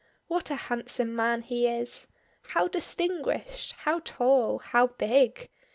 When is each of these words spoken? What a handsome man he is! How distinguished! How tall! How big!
What 0.25 0.49
a 0.49 0.55
handsome 0.55 1.15
man 1.15 1.43
he 1.43 1.67
is! 1.67 2.07
How 2.47 2.67
distinguished! 2.67 3.73
How 3.73 3.99
tall! 3.99 4.57
How 4.57 4.87
big! 4.87 5.47